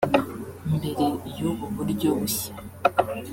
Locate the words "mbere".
0.75-1.07